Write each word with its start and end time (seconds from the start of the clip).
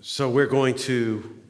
So 0.00 0.30
we're 0.30 0.46
going 0.46 0.76
to 0.76 1.40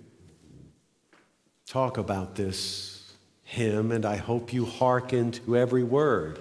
talk 1.66 1.98
about 1.98 2.34
this 2.34 3.12
hymn, 3.44 3.92
and 3.92 4.06
I 4.06 4.16
hope 4.16 4.54
you 4.54 4.64
hearken 4.64 5.32
to 5.32 5.54
every 5.54 5.84
word. 5.84 6.38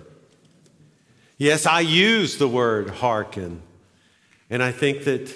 Yes, 1.37 1.65
I 1.65 1.81
use 1.81 2.37
the 2.37 2.47
word 2.47 2.89
hearken, 2.89 3.61
and 4.49 4.63
I 4.63 4.71
think 4.71 5.03
that 5.03 5.29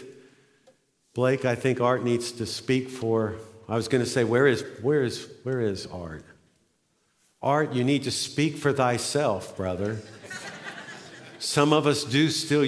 Blake, 1.13 1.44
I 1.44 1.56
think 1.56 1.81
Art 1.81 2.06
needs 2.06 2.31
to 2.34 2.46
speak 2.46 2.90
for. 2.90 3.35
I 3.67 3.76
was 3.76 3.90
going 3.90 4.03
to 4.03 4.10
say, 4.10 4.24
where 4.24 4.47
is, 4.47 4.63
where 4.81 5.03
is, 5.03 5.28
where 5.44 5.60
is 5.60 5.88
Art? 5.88 6.24
Art, 7.42 7.74
you 7.74 7.83
need 7.83 8.03
to 8.03 8.12
speak 8.12 8.56
for 8.56 8.72
thyself, 8.72 9.58
brother. 9.58 9.99
Some 11.38 11.74
of 11.74 11.85
us 11.85 12.06
do 12.06 12.29
still. 12.29 12.65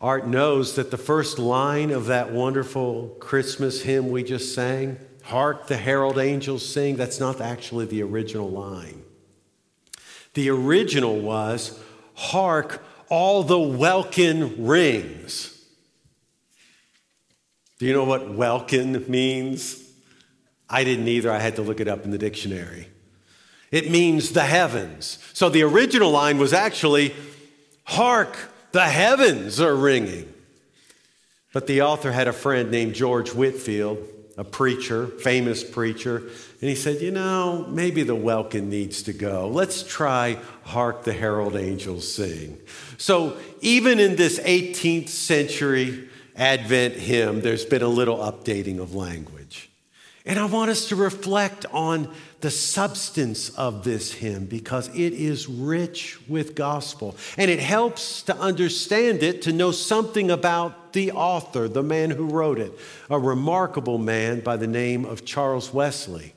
Art 0.00 0.26
knows 0.26 0.74
that 0.76 0.90
the 0.90 0.98
first 0.98 1.38
line 1.38 1.90
of 1.90 2.06
that 2.06 2.30
wonderful 2.30 3.16
Christmas 3.18 3.82
hymn 3.82 4.10
we 4.10 4.22
just 4.22 4.54
sang, 4.54 4.98
Hark 5.24 5.66
the 5.66 5.76
Herald 5.76 6.18
Angels 6.18 6.68
Sing, 6.68 6.96
that's 6.96 7.18
not 7.18 7.40
actually 7.40 7.86
the 7.86 8.02
original 8.02 8.50
line. 8.50 9.02
The 10.34 10.50
original 10.50 11.18
was, 11.18 11.80
Hark, 12.14 12.84
all 13.08 13.42
the 13.42 13.58
welkin 13.58 14.66
rings. 14.66 15.52
Do 17.78 17.86
you 17.86 17.92
know 17.92 18.04
what 18.04 18.34
welkin 18.34 19.04
means? 19.10 19.82
I 20.68 20.84
didn't 20.84 21.08
either. 21.08 21.30
I 21.30 21.38
had 21.38 21.56
to 21.56 21.62
look 21.62 21.80
it 21.80 21.88
up 21.88 22.04
in 22.04 22.10
the 22.10 22.18
dictionary. 22.18 22.88
It 23.70 23.90
means 23.90 24.30
the 24.32 24.42
heavens. 24.42 25.18
So 25.32 25.48
the 25.48 25.62
original 25.62 26.10
line 26.10 26.38
was 26.38 26.52
actually, 26.52 27.14
Hark, 27.84 28.36
the 28.72 28.84
heavens 28.84 29.60
are 29.60 29.74
ringing. 29.74 30.32
But 31.52 31.66
the 31.66 31.82
author 31.82 32.12
had 32.12 32.28
a 32.28 32.32
friend 32.32 32.70
named 32.70 32.94
George 32.94 33.32
Whitefield, 33.32 33.98
a 34.36 34.44
preacher, 34.44 35.06
famous 35.06 35.64
preacher, 35.64 36.18
and 36.18 36.70
he 36.70 36.74
said, 36.74 37.00
You 37.00 37.10
know, 37.10 37.66
maybe 37.68 38.02
the 38.02 38.14
welkin 38.14 38.68
needs 38.68 39.02
to 39.04 39.12
go. 39.12 39.48
Let's 39.48 39.82
try 39.82 40.38
Hark 40.64 41.04
the 41.04 41.12
Herald 41.12 41.56
Angels 41.56 42.12
Sing. 42.12 42.58
So 42.98 43.36
even 43.60 43.98
in 43.98 44.16
this 44.16 44.38
18th 44.40 45.08
century 45.08 46.08
Advent 46.34 46.94
hymn, 46.94 47.40
there's 47.40 47.64
been 47.64 47.82
a 47.82 47.88
little 47.88 48.18
updating 48.18 48.78
of 48.78 48.94
language. 48.94 49.35
And 50.26 50.40
I 50.40 50.46
want 50.46 50.72
us 50.72 50.88
to 50.88 50.96
reflect 50.96 51.66
on 51.72 52.12
the 52.40 52.50
substance 52.50 53.50
of 53.50 53.84
this 53.84 54.12
hymn 54.12 54.46
because 54.46 54.88
it 54.88 55.12
is 55.12 55.48
rich 55.48 56.18
with 56.28 56.56
gospel. 56.56 57.16
And 57.38 57.48
it 57.48 57.60
helps 57.60 58.22
to 58.22 58.36
understand 58.36 59.22
it, 59.22 59.42
to 59.42 59.52
know 59.52 59.70
something 59.70 60.32
about 60.32 60.92
the 60.92 61.12
author, 61.12 61.68
the 61.68 61.84
man 61.84 62.10
who 62.10 62.26
wrote 62.26 62.58
it, 62.58 62.72
a 63.08 63.20
remarkable 63.20 63.98
man 63.98 64.40
by 64.40 64.56
the 64.56 64.66
name 64.66 65.04
of 65.04 65.24
Charles 65.24 65.72
Wesley. 65.72 66.34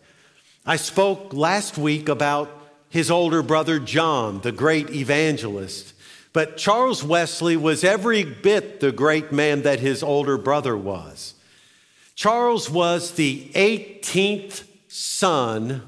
I 0.67 0.76
spoke 0.76 1.34
last 1.34 1.76
week 1.76 2.10
about 2.10 2.52
his 2.90 3.10
older 3.10 3.42
brother 3.42 3.80
John, 3.80 4.42
the 4.42 4.52
great 4.52 4.92
evangelist. 4.92 5.94
But 6.32 6.58
Charles 6.58 7.04
Wesley 7.04 7.58
was 7.58 7.84
every 7.84 8.23
bit 8.23 8.82
the 8.82 8.92
great 8.92 9.32
man 9.32 9.64
that 9.64 9.80
his 9.80 10.04
older 10.04 10.38
brother 10.38 10.78
was. 10.78 11.34
Charles 12.20 12.70
was 12.70 13.14
the 13.14 13.45
18th 13.53 14.66
son, 14.89 15.84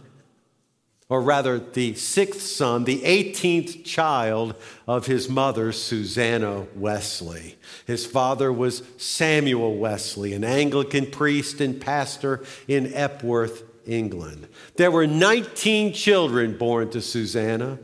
or 1.09 1.21
rather 1.21 1.59
the 1.59 1.93
sixth 1.95 2.43
son, 2.43 2.85
the 2.85 3.01
18th 3.01 3.83
child 3.83 4.55
of 4.87 5.07
his 5.07 5.27
mother, 5.27 5.73
Susanna 5.73 6.67
Wesley. 6.73 7.57
His 7.85 8.05
father 8.05 8.49
was 8.49 8.81
Samuel 8.95 9.75
Wesley, 9.75 10.31
an 10.31 10.45
Anglican 10.45 11.07
priest 11.07 11.59
and 11.59 11.81
pastor 11.81 12.45
in 12.65 12.93
Epworth, 12.93 13.63
England. 13.85 14.47
There 14.77 14.89
were 14.89 15.07
19 15.07 15.91
children 15.91 16.57
born 16.57 16.91
to 16.91 17.01
Susanna. 17.01 17.77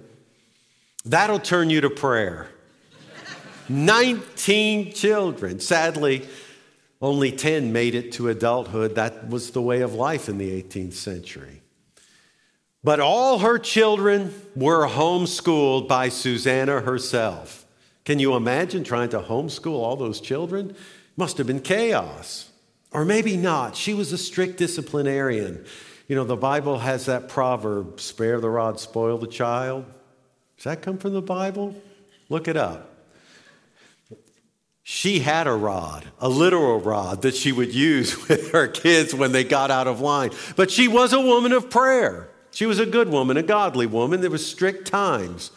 That'll 1.03 1.41
turn 1.41 1.69
you 1.69 1.81
to 1.81 1.89
prayer. 1.89 2.47
19 3.67 4.93
children. 4.93 5.59
Sadly, 5.59 6.25
only 7.01 7.31
10 7.31 7.71
made 7.71 7.95
it 7.95 8.11
to 8.13 8.29
adulthood. 8.29 8.95
That 8.95 9.29
was 9.29 9.51
the 9.51 9.61
way 9.61 9.81
of 9.81 9.93
life 9.93 10.29
in 10.29 10.37
the 10.37 10.61
18th 10.61 10.93
century. 10.93 11.61
But 12.83 12.99
all 12.99 13.39
her 13.39 13.59
children 13.59 14.33
were 14.55 14.87
homeschooled 14.87 15.87
by 15.87 16.09
Susanna 16.09 16.81
herself. 16.81 17.65
Can 18.05 18.19
you 18.19 18.35
imagine 18.35 18.83
trying 18.83 19.09
to 19.09 19.19
homeschool 19.19 19.73
all 19.73 19.95
those 19.95 20.21
children? 20.21 20.75
Must 21.17 21.37
have 21.37 21.47
been 21.47 21.59
chaos. 21.59 22.49
Or 22.91 23.03
maybe 23.03 23.35
not. 23.35 23.75
She 23.75 23.93
was 23.93 24.13
a 24.13 24.17
strict 24.17 24.57
disciplinarian. 24.57 25.65
You 26.07 26.15
know, 26.15 26.23
the 26.23 26.37
Bible 26.37 26.79
has 26.79 27.05
that 27.07 27.27
proverb 27.27 27.99
spare 27.99 28.39
the 28.39 28.49
rod, 28.49 28.79
spoil 28.79 29.17
the 29.17 29.27
child. 29.27 29.85
Does 30.55 30.63
that 30.63 30.81
come 30.81 30.97
from 30.97 31.13
the 31.13 31.21
Bible? 31.21 31.75
Look 32.29 32.47
it 32.47 32.55
up 32.55 32.96
she 34.89 35.19
had 35.19 35.47
a 35.47 35.53
rod, 35.53 36.05
a 36.17 36.29
literal 36.29 36.79
rod 36.79 37.21
that 37.23 37.35
she 37.35 37.51
would 37.51 37.75
use 37.75 38.25
with 38.29 38.53
her 38.53 38.69
kids 38.69 39.13
when 39.13 39.33
they 39.33 39.43
got 39.43 39.69
out 39.69 39.85
of 39.85 39.99
line. 39.99 40.31
But 40.55 40.71
she 40.71 40.87
was 40.87 41.11
a 41.11 41.19
woman 41.19 41.51
of 41.51 41.69
prayer. 41.69 42.29
She 42.51 42.65
was 42.65 42.79
a 42.79 42.85
good 42.85 43.09
woman, 43.09 43.35
a 43.35 43.43
godly 43.43 43.85
woman. 43.85 44.21
There 44.21 44.31
were 44.31 44.37
strict 44.37 44.87
times. 44.87 45.51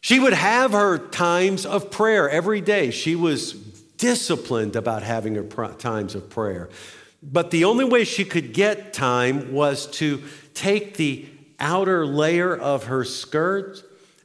She 0.00 0.20
would 0.20 0.34
have 0.34 0.70
her 0.70 0.98
times 0.98 1.66
of 1.66 1.90
prayer 1.90 2.30
every 2.30 2.60
day. 2.60 2.92
She 2.92 3.16
was 3.16 3.54
disciplined 3.54 4.76
about 4.76 5.02
having 5.02 5.34
her 5.34 5.68
times 5.72 6.14
of 6.14 6.30
prayer. 6.30 6.68
But 7.24 7.50
the 7.50 7.64
only 7.64 7.84
way 7.84 8.04
she 8.04 8.24
could 8.24 8.54
get 8.54 8.92
time 8.92 9.52
was 9.52 9.88
to 9.98 10.22
take 10.54 10.96
the 10.96 11.26
outer 11.58 12.06
layer 12.06 12.56
of 12.56 12.84
her 12.84 13.02
skirt 13.02 13.82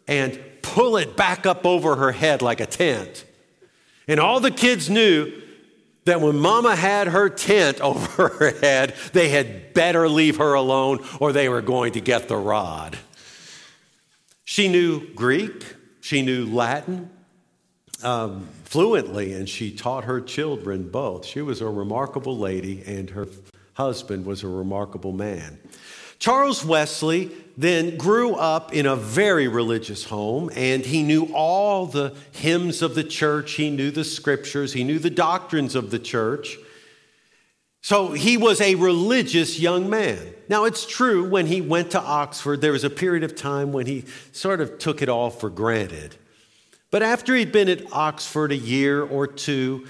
and 0.08 0.40
pull 0.62 0.98
it 0.98 1.18
back 1.18 1.48
up 1.48 1.66
over 1.66 1.96
her 1.96 2.12
head 2.12 2.44
like 2.44 2.60
a 2.60 2.68
tent. 2.68 3.26
And 4.10 4.20
all 4.20 4.40
the 4.40 4.50
kids 4.50 4.90
knew 4.90 5.32
that 6.06 6.20
when 6.20 6.40
mama 6.40 6.76
had 6.76 7.08
her 7.08 7.30
tent 7.30 7.80
over 7.82 8.28
her 8.28 8.60
head, 8.60 8.96
they 9.14 9.30
had 9.30 9.74
better 9.74 10.10
leave 10.10 10.38
her 10.38 10.56
alone 10.56 11.06
or 11.20 11.32
they 11.32 11.48
were 11.48 11.62
going 11.62 11.94
to 11.94 12.02
get 12.02 12.28
the 12.28 12.36
rod. 12.36 12.98
She 14.44 14.68
knew 14.68 15.14
Greek, 15.14 15.64
she 16.02 16.24
knew 16.24 16.48
Latin 16.48 17.12
um, 18.04 18.48
fluently, 18.64 19.34
and 19.34 19.48
she 19.48 19.70
taught 19.72 20.06
her 20.06 20.20
children 20.20 20.90
both. 20.90 21.24
She 21.24 21.44
was 21.44 21.62
a 21.62 21.68
remarkable 21.68 22.36
lady, 22.36 22.82
and 22.88 23.12
her 23.12 23.28
husband 23.74 24.26
was 24.26 24.44
a 24.44 24.48
remarkable 24.48 25.12
man. 25.12 25.60
Charles 26.20 26.64
Wesley 26.66 27.32
then 27.58 27.98
grew 27.98 28.36
up 28.36 28.74
in 28.74 28.86
a 28.86 28.96
very 28.96 29.48
religious 29.48 30.06
home 30.06 30.50
and 30.56 30.86
he 30.86 31.04
knew 31.04 31.26
all 31.34 31.86
the 31.86 32.16
hymns 32.32 32.82
of 32.82 32.96
the 32.96 33.04
church, 33.04 33.54
he 33.54 33.70
knew 33.70 33.92
the 33.92 34.04
scriptures, 34.04 34.74
he 34.74 34.84
knew 34.84 35.00
the 35.00 35.10
doctrines 35.10 35.76
of 35.76 35.92
the 35.92 36.00
church. 36.00 36.58
So 37.82 38.12
he 38.12 38.38
was 38.38 38.60
a 38.60 38.76
religious 38.76 39.60
young 39.60 39.90
man. 39.90 40.20
Now, 40.50 40.66
it's 40.66 40.86
true, 40.86 41.28
when 41.30 41.48
he 41.48 41.62
went 41.62 41.92
to 41.92 42.02
Oxford, 42.02 42.60
there 42.60 42.74
was 42.74 42.84
a 42.84 42.90
period 42.90 43.24
of 43.24 43.36
time 43.36 43.72
when 43.72 43.86
he 43.86 44.04
sort 44.34 44.60
of 44.60 44.80
took 44.80 45.02
it 45.02 45.08
all 45.08 45.30
for 45.30 45.50
granted. 45.50 46.16
But 46.92 47.04
after 47.04 47.36
he'd 47.36 47.52
been 47.52 47.70
at 47.70 47.94
Oxford 47.94 48.52
a 48.52 48.58
year 48.58 49.02
or 49.02 49.28
two, 49.28 49.86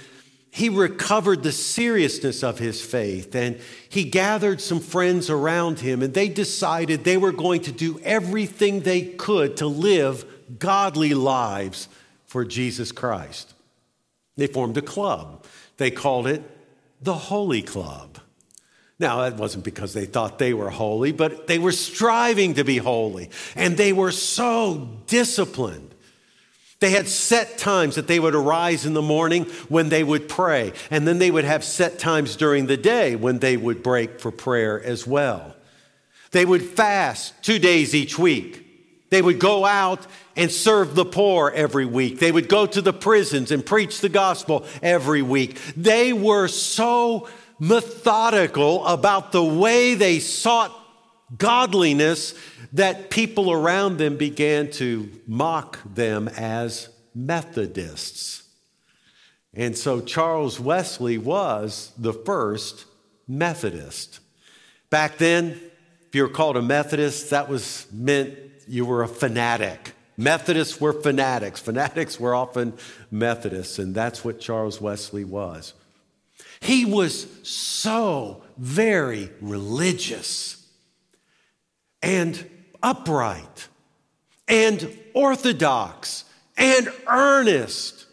he 0.52 0.70
recovered 0.70 1.44
the 1.44 1.52
seriousness 1.52 2.44
of 2.44 2.58
his 2.60 2.82
faith 2.82 3.36
and 3.36 3.60
he 3.88 4.04
gathered 4.04 4.62
some 4.62 4.80
friends 4.80 5.30
around 5.30 5.80
him 5.80 6.02
and 6.02 6.14
they 6.14 6.28
decided 6.28 7.04
they 7.04 7.18
were 7.18 7.32
going 7.32 7.62
to 7.62 7.72
do 7.72 8.00
everything 8.04 8.80
they 8.80 9.02
could 9.02 9.58
to 9.58 9.68
live 9.68 10.26
godly 10.58 11.14
lives 11.14 11.88
for 12.26 12.44
Jesus 12.44 12.92
Christ. 12.92 13.54
They 14.38 14.48
formed 14.48 14.78
a 14.78 14.82
club. 14.82 15.46
They 15.78 15.92
called 15.92 16.28
it 16.28 16.42
the 17.02 17.14
Holy 17.14 17.62
Club. 17.62 18.20
Now, 19.00 19.22
that 19.22 19.38
wasn't 19.38 19.64
because 19.64 19.94
they 19.94 20.06
thought 20.06 20.40
they 20.40 20.54
were 20.54 20.70
holy, 20.70 21.14
but 21.14 21.48
they 21.48 21.58
were 21.58 21.72
striving 21.72 22.56
to 22.56 22.66
be 22.66 22.78
holy. 22.78 23.30
And 23.56 23.78
they 23.78 23.94
were 23.94 24.12
so 24.12 24.90
disciplined 25.08 25.89
they 26.80 26.92
had 26.92 27.08
set 27.08 27.58
times 27.58 27.96
that 27.96 28.08
they 28.08 28.20
would 28.20 28.36
arise 28.36 28.86
in 28.86 28.94
the 28.94 29.02
morning 29.02 29.46
when 29.68 29.90
they 29.90 30.04
would 30.04 30.30
pray, 30.30 30.74
and 30.90 31.08
then 31.08 31.20
they 31.20 31.32
would 31.32 31.44
have 31.44 31.64
set 31.64 32.00
times 32.00 32.36
during 32.36 32.68
the 32.68 32.78
day 32.78 33.16
when 33.16 33.40
they 33.40 33.58
would 33.58 33.84
break 33.84 34.20
for 34.20 34.32
prayer 34.32 34.82
as 34.82 35.06
well. 35.06 35.56
They 36.32 36.46
would 36.46 36.62
fast 36.62 37.34
two 37.44 37.60
days 37.60 37.94
each 37.94 38.18
week. 38.18 38.66
They 39.10 39.22
would 39.22 39.40
go 39.40 39.66
out 39.66 40.06
and 40.36 40.52
serve 40.52 40.96
the 40.96 41.06
poor 41.06 41.52
every 41.54 41.86
week. 41.86 42.20
They 42.20 42.32
would 42.32 42.48
go 42.48 42.66
to 42.68 42.82
the 42.82 42.94
prisons 42.94 43.52
and 43.52 43.66
preach 43.66 44.00
the 44.00 44.10
gospel 44.10 44.66
every 44.82 45.22
week. 45.22 45.60
They 45.76 46.14
were 46.14 46.48
so 46.48 47.28
methodical 47.60 48.86
about 48.86 49.32
the 49.32 49.44
way 49.44 49.96
they 49.96 50.20
sought 50.20 50.72
godliness 51.38 52.34
that 52.74 53.10
people 53.10 53.52
around 53.52 53.98
them 53.98 54.18
began 54.18 54.70
to 54.72 55.10
mock 55.28 55.80
them 55.86 56.28
as 56.28 56.90
Methodists. 57.16 58.44
And 59.54 59.78
so 59.78 60.02
Charles 60.02 60.60
Wesley 60.60 61.18
was 61.18 61.92
the 61.98 62.14
first 62.14 62.86
Methodist. 63.28 64.20
Back 64.90 65.18
then, 65.18 65.60
if 66.08 66.16
you 66.16 66.24
were 66.24 66.30
called 66.30 66.58
a 66.58 66.62
Methodist, 66.62 67.32
that 67.32 67.50
was 67.50 67.88
meant 67.92 68.38
you 68.68 68.86
were 68.86 69.04
a 69.04 69.08
fanatic. 69.08 69.94
Methodists 70.18 70.80
were 70.80 70.94
fanatics. 70.94 71.60
Fanatics 71.60 72.20
were 72.20 72.36
often 72.36 72.74
Methodists, 73.10 73.80
and 73.80 73.96
that's 73.96 74.24
what 74.24 74.40
Charles 74.40 74.82
Wesley 74.82 75.24
was. 75.24 75.74
He 76.60 76.86
was 76.86 77.28
so 77.48 78.44
very 78.58 79.30
religious 79.42 80.68
and 82.02 82.50
upright 82.82 83.68
and 84.48 84.98
orthodox 85.14 86.26
and 86.58 86.90
earnest. 87.08 88.06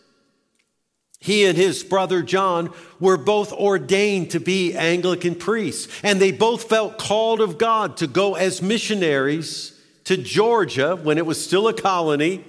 He 1.18 1.44
and 1.44 1.56
his 1.56 1.82
brother 1.82 2.22
John 2.22 2.72
were 3.00 3.16
both 3.16 3.52
ordained 3.52 4.30
to 4.30 4.40
be 4.40 4.74
Anglican 4.74 5.34
priests, 5.34 5.88
and 6.04 6.20
they 6.20 6.30
both 6.30 6.64
felt 6.64 6.98
called 6.98 7.40
of 7.40 7.58
God 7.58 7.96
to 7.96 8.06
go 8.06 8.34
as 8.34 8.62
missionaries 8.62 9.80
to 10.04 10.16
Georgia 10.16 10.94
when 10.94 11.18
it 11.18 11.26
was 11.26 11.42
still 11.42 11.66
a 11.66 11.74
colony 11.74 12.44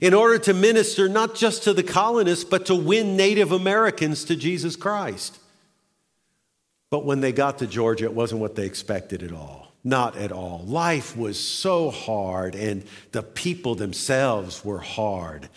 in 0.00 0.14
order 0.14 0.38
to 0.38 0.54
minister 0.54 1.08
not 1.08 1.34
just 1.34 1.64
to 1.64 1.72
the 1.72 1.82
colonists, 1.82 2.44
but 2.44 2.66
to 2.66 2.74
win 2.74 3.16
Native 3.16 3.50
Americans 3.50 4.24
to 4.26 4.36
Jesus 4.36 4.76
Christ. 4.76 5.38
But 6.90 7.04
when 7.04 7.20
they 7.20 7.32
got 7.32 7.58
to 7.58 7.66
Georgia, 7.66 8.04
it 8.04 8.14
wasn't 8.14 8.40
what 8.40 8.54
they 8.54 8.66
expected 8.66 9.22
at 9.22 9.32
all. 9.32 9.65
Not 9.86 10.16
at 10.16 10.32
all. 10.32 10.64
Life 10.66 11.16
was 11.16 11.38
so 11.38 11.92
hard, 11.92 12.56
and 12.56 12.82
the 13.12 13.22
people 13.22 13.76
themselves 13.76 14.64
were 14.64 14.80
hard. 14.80 15.48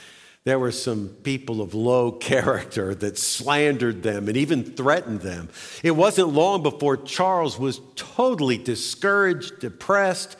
There 0.44 0.60
were 0.60 0.72
some 0.72 1.08
people 1.24 1.64
of 1.64 1.74
low 1.74 2.12
character 2.30 2.94
that 2.94 3.18
slandered 3.18 4.04
them 4.04 4.28
and 4.28 4.38
even 4.38 4.64
threatened 4.64 5.22
them. 5.22 5.50
It 5.82 5.96
wasn't 5.96 6.30
long 6.30 6.62
before 6.62 6.96
Charles 6.96 7.58
was 7.58 7.82
totally 7.96 8.60
discouraged, 8.60 9.62
depressed, 9.62 10.38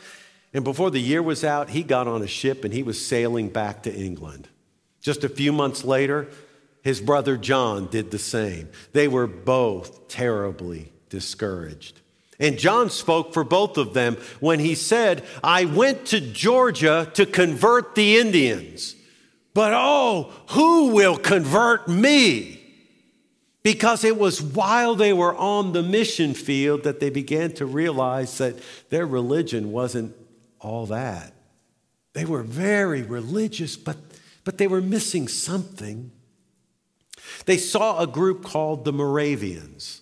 and 0.54 0.62
before 0.62 0.92
the 0.92 1.00
year 1.00 1.20
was 1.20 1.42
out, 1.42 1.70
he 1.70 1.82
got 1.82 2.06
on 2.06 2.22
a 2.22 2.28
ship 2.28 2.64
and 2.64 2.72
he 2.72 2.84
was 2.84 3.04
sailing 3.04 3.48
back 3.48 3.82
to 3.82 3.92
England. 3.92 4.46
Just 5.00 5.24
a 5.24 5.28
few 5.28 5.52
months 5.52 5.82
later, 5.82 6.28
his 6.84 7.00
brother 7.00 7.36
John 7.36 7.88
did 7.88 8.12
the 8.12 8.20
same. 8.20 8.68
They 8.92 9.08
were 9.08 9.26
both 9.26 10.06
terribly 10.06 10.92
discouraged. 11.08 12.00
And 12.40 12.58
John 12.58 12.88
spoke 12.88 13.34
for 13.34 13.44
both 13.44 13.76
of 13.76 13.92
them 13.92 14.16
when 14.40 14.60
he 14.60 14.74
said, 14.74 15.22
I 15.44 15.66
went 15.66 16.06
to 16.06 16.20
Georgia 16.20 17.10
to 17.12 17.26
convert 17.26 17.94
the 17.94 18.16
Indians, 18.16 18.96
but 19.52 19.74
oh, 19.74 20.32
who 20.48 20.94
will 20.94 21.18
convert 21.18 21.86
me? 21.86 22.56
Because 23.62 24.04
it 24.04 24.16
was 24.16 24.40
while 24.40 24.94
they 24.94 25.12
were 25.12 25.34
on 25.36 25.74
the 25.74 25.82
mission 25.82 26.32
field 26.32 26.82
that 26.84 26.98
they 26.98 27.10
began 27.10 27.52
to 27.52 27.66
realize 27.66 28.38
that 28.38 28.56
their 28.88 29.06
religion 29.06 29.70
wasn't 29.70 30.16
all 30.60 30.86
that. 30.86 31.34
They 32.14 32.24
were 32.24 32.42
very 32.42 33.02
religious, 33.02 33.76
but, 33.76 33.98
but 34.44 34.56
they 34.56 34.66
were 34.66 34.80
missing 34.80 35.28
something. 35.28 36.10
They 37.44 37.58
saw 37.58 38.00
a 38.00 38.06
group 38.06 38.42
called 38.42 38.86
the 38.86 38.94
Moravians. 38.94 40.00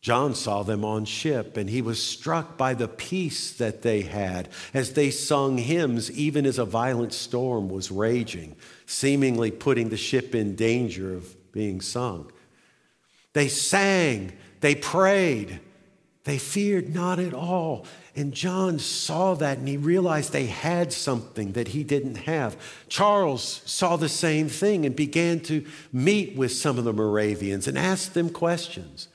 John 0.00 0.34
saw 0.34 0.62
them 0.62 0.84
on 0.84 1.04
ship, 1.04 1.56
and 1.56 1.68
he 1.68 1.82
was 1.82 2.02
struck 2.02 2.56
by 2.56 2.74
the 2.74 2.88
peace 2.88 3.52
that 3.52 3.82
they 3.82 4.02
had 4.02 4.48
as 4.72 4.92
they 4.92 5.10
sung 5.10 5.58
hymns, 5.58 6.10
even 6.12 6.46
as 6.46 6.58
a 6.58 6.64
violent 6.64 7.12
storm 7.12 7.68
was 7.68 7.90
raging, 7.90 8.54
seemingly 8.86 9.50
putting 9.50 9.88
the 9.88 9.96
ship 9.96 10.34
in 10.34 10.54
danger 10.54 11.14
of 11.14 11.52
being 11.52 11.80
sunk. 11.80 12.30
They 13.32 13.48
sang, 13.48 14.32
they 14.60 14.76
prayed, 14.76 15.60
they 16.24 16.38
feared 16.38 16.94
not 16.94 17.18
at 17.18 17.34
all. 17.34 17.86
And 18.14 18.34
John 18.34 18.78
saw 18.78 19.34
that 19.34 19.58
and 19.58 19.66
he 19.66 19.76
realized 19.76 20.32
they 20.32 20.46
had 20.46 20.92
something 20.92 21.52
that 21.52 21.68
he 21.68 21.84
didn't 21.84 22.16
have. 22.16 22.56
Charles 22.88 23.62
saw 23.64 23.96
the 23.96 24.08
same 24.08 24.48
thing 24.48 24.84
and 24.84 24.94
began 24.94 25.40
to 25.40 25.64
meet 25.92 26.36
with 26.36 26.52
some 26.52 26.78
of 26.78 26.84
the 26.84 26.92
Moravians 26.92 27.66
and 27.66 27.78
ask 27.78 28.12
them 28.12 28.28
questions. 28.28 29.08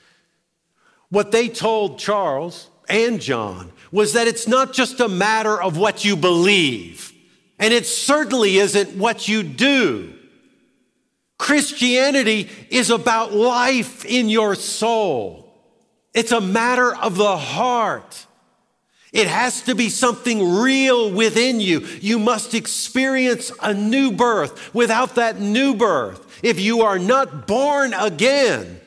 What 1.13 1.31
they 1.31 1.47
told 1.47 1.99
Charles 1.99 2.71
and 2.89 3.21
John 3.21 3.71
was 3.91 4.13
that 4.13 4.27
it's 4.27 4.47
not 4.47 4.73
just 4.73 4.99
a 4.99 5.07
matter 5.07 5.61
of 5.61 5.77
what 5.77 6.03
you 6.03 6.15
believe, 6.15 7.13
and 7.59 7.71
it 7.71 7.85
certainly 7.85 8.57
isn't 8.57 8.97
what 8.97 9.27
you 9.27 9.43
do. 9.43 10.15
Christianity 11.37 12.49
is 12.71 12.89
about 12.89 13.31
life 13.31 14.05
in 14.05 14.27
your 14.27 14.55
soul. 14.55 15.53
It's 16.15 16.31
a 16.31 16.41
matter 16.41 16.95
of 16.95 17.15
the 17.15 17.37
heart. 17.37 18.25
It 19.11 19.27
has 19.27 19.61
to 19.65 19.75
be 19.75 19.89
something 19.89 20.55
real 20.61 21.11
within 21.11 21.59
you. 21.59 21.81
You 22.01 22.17
must 22.17 22.55
experience 22.55 23.51
a 23.61 23.71
new 23.71 24.11
birth. 24.13 24.73
Without 24.73 25.13
that 25.13 25.39
new 25.39 25.75
birth, 25.75 26.39
if 26.41 26.59
you 26.59 26.81
are 26.81 26.97
not 26.97 27.45
born 27.45 27.93
again, 27.93 28.79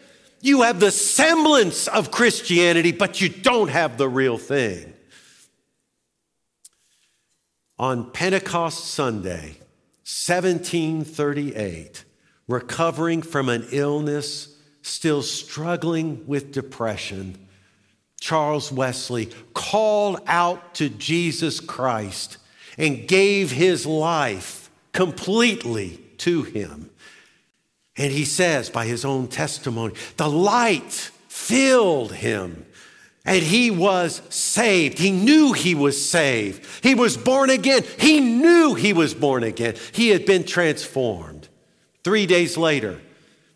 you 0.47 0.63
have 0.63 0.79
the 0.79 0.93
semblance 0.93 1.89
of 1.89 2.13
Christianity, 2.13 2.93
but 2.93 3.21
you 3.21 3.29
don't 3.29 3.69
have 3.69 3.99
the 3.99 4.09
real 4.09 4.39
thing. 4.39 4.95
On 7.79 8.11
Pentecost 8.13 8.87
Sunday, 8.87 9.59
1738, 10.05 12.05
recovering 12.47 13.23
from 13.23 13.49
an 13.49 13.67
illness, 13.73 14.57
still 14.83 15.23
struggling 15.23 16.25
with 16.29 16.53
depression, 16.53 17.37
Charles 18.21 18.71
Wesley 18.71 19.31
called 19.53 20.21
out 20.27 20.77
to 20.77 20.89
Jesus 20.89 21.59
Christ 21.61 22.39
and 22.79 23.09
gave 23.09 23.51
his 23.51 23.85
life 23.85 24.71
completely 24.93 26.01
to 26.19 26.45
him. 26.45 26.91
And 27.97 28.13
he 28.13 28.25
says, 28.25 28.69
by 28.69 28.87
his 28.87 29.05
own 29.05 29.29
testimony, 29.29 29.95
the 30.17 30.29
light 30.29 31.11
filled 31.29 32.13
him 32.13 32.67
and 33.27 33.43
he 33.43 33.71
was 33.71 34.23
saved. 34.31 34.99
He 34.99 35.11
knew 35.11 35.53
he 35.53 35.75
was 35.75 36.09
saved. 36.09 36.65
He 36.83 36.95
was 36.95 37.17
born 37.17 37.51
again. 37.51 37.83
He 37.99 38.21
knew 38.21 38.75
he 38.75 38.93
was 38.93 39.15
born 39.15 39.43
again. 39.43 39.75
He 39.93 40.11
had 40.11 40.25
been 40.25 40.45
transformed. 40.45 41.49
Three 42.05 42.27
days 42.27 42.57
later, 42.57 43.01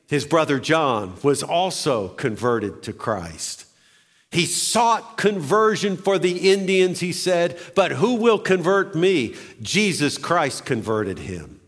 his 0.08 0.24
brother 0.24 0.58
John 0.58 1.14
was 1.22 1.44
also 1.44 2.08
converted 2.08 2.82
to 2.82 2.92
Christ. 2.92 3.66
He 4.32 4.44
sought 4.44 5.16
conversion 5.16 5.96
for 5.96 6.18
the 6.18 6.50
Indians, 6.50 6.98
he 6.98 7.12
said, 7.12 7.58
but 7.76 7.92
who 7.92 8.14
will 8.14 8.38
convert 8.38 8.96
me? 8.96 9.36
Jesus 9.62 10.18
Christ 10.18 10.64
converted 10.64 11.20
him. 11.20 11.60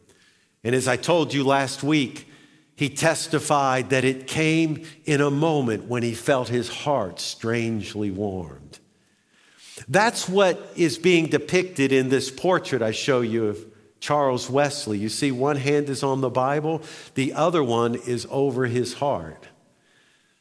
And 0.65 0.75
as 0.75 0.89
I 0.89 0.97
told 0.97 1.35
you 1.35 1.45
last 1.45 1.85
week, 1.85 2.29
he 2.77 2.89
testified 2.89 3.91
that 3.91 4.05
it 4.05 4.27
came 4.27 4.85
in 5.05 5.21
a 5.21 5.31
moment 5.31 5.85
when 5.85 6.03
he 6.03 6.15
felt 6.15 6.49
his 6.49 6.69
heart 6.69 7.21
strangely 7.21 8.11
warmed. 8.11 8.79
That's 9.89 10.29
what 10.29 10.73
is 10.77 10.99
being 10.99 11.27
depicted 11.27 11.93
in 11.93 12.09
this 12.09 12.31
portrait 12.31 12.83
I 12.83 12.93
show 12.93 13.21
you 13.21 13.47
of 13.47 13.59
Charles 14.01 14.51
Wesley. 14.51 14.99
You 14.99 15.09
see, 15.09 15.31
one 15.31 15.57
hand 15.57 15.89
is 15.89 16.03
on 16.03 16.21
the 16.21 16.31
Bible, 16.31 16.83
the 17.15 17.33
other 17.35 17.63
one 17.63 17.95
is 17.95 18.27
over 18.31 18.67
his 18.67 18.95
heart. 18.95 19.49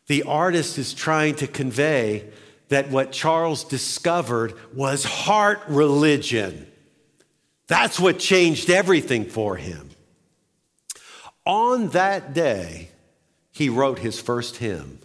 The 0.08 0.24
artist 0.24 0.78
is 0.78 0.94
trying 0.94 1.36
to 1.36 1.48
convey 1.48 2.30
that 2.70 2.90
what 2.90 3.12
Charles 3.12 3.64
discovered 3.64 4.54
was 4.74 5.04
heart 5.04 5.62
religion. 5.68 6.68
That's 7.68 8.00
what 8.00 8.18
changed 8.18 8.70
everything 8.70 9.26
for 9.26 9.56
him. 9.58 9.91
On 11.46 11.90
that 11.90 12.34
day, 12.34 12.90
he 13.52 13.70
wrote 13.70 14.00
his 14.00 14.20
first 14.20 14.58
hymn. 14.58 15.00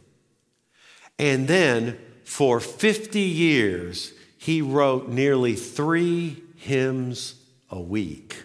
And 1.19 1.49
then 1.49 1.99
for 2.25 2.61
50 2.61 3.21
years, 3.21 4.13
he 4.37 4.61
wrote 4.61 5.09
nearly 5.09 5.55
three 5.55 6.43
hymns 6.57 7.35
a 7.71 7.81
week. 7.81 8.45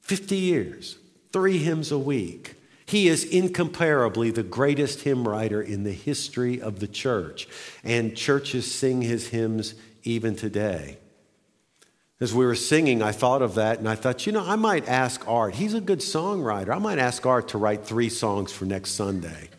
50 0.00 0.36
years, 0.36 0.98
three 1.32 1.58
hymns 1.58 1.92
a 1.92 1.98
week. 1.98 2.54
He 2.84 3.08
is 3.08 3.24
incomparably 3.24 4.30
the 4.30 4.44
greatest 4.44 5.00
hymn 5.00 5.26
writer 5.26 5.60
in 5.60 5.82
the 5.82 5.92
history 5.92 6.60
of 6.60 6.78
the 6.78 6.86
church, 6.86 7.48
and 7.82 8.16
churches 8.16 8.72
sing 8.72 9.02
his 9.02 9.28
hymns 9.28 9.74
even 10.04 10.36
today. 10.36 10.98
As 12.18 12.32
we 12.32 12.46
were 12.46 12.54
singing, 12.54 13.02
I 13.02 13.12
thought 13.12 13.42
of 13.42 13.56
that 13.56 13.78
and 13.78 13.88
I 13.88 13.94
thought, 13.94 14.26
you 14.26 14.32
know, 14.32 14.44
I 14.44 14.56
might 14.56 14.88
ask 14.88 15.26
Art. 15.28 15.54
He's 15.54 15.74
a 15.74 15.82
good 15.82 15.98
songwriter. 16.00 16.74
I 16.74 16.78
might 16.78 16.98
ask 16.98 17.24
Art 17.26 17.48
to 17.48 17.58
write 17.58 17.84
three 17.84 18.08
songs 18.08 18.52
for 18.52 18.64
next 18.64 18.92
Sunday. 18.92 19.50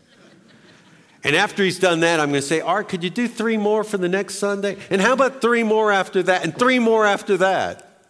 And 1.22 1.36
after 1.36 1.62
he's 1.62 1.78
done 1.78 2.00
that, 2.00 2.20
I'm 2.20 2.30
going 2.30 2.40
to 2.40 2.46
say, 2.46 2.60
Art, 2.60 2.88
could 2.88 3.04
you 3.04 3.10
do 3.10 3.28
three 3.28 3.56
more 3.56 3.84
for 3.84 3.98
the 3.98 4.08
next 4.08 4.36
Sunday? 4.36 4.76
And 4.90 5.00
how 5.00 5.12
about 5.12 5.40
three 5.40 5.62
more 5.62 5.92
after 5.92 6.22
that? 6.24 6.42
And 6.42 6.56
three 6.56 6.78
more 6.78 7.06
after 7.06 7.36
that? 7.38 8.04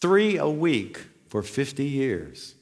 Three 0.00 0.36
a 0.36 0.48
week 0.48 1.00
for 1.28 1.42
50 1.42 1.84
years. 1.84 2.53